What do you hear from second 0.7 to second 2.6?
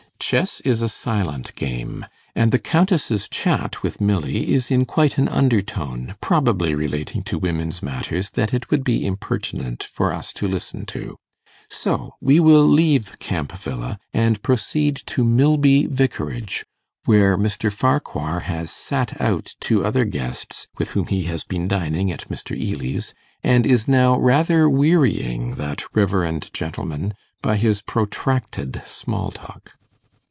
a silent game; and the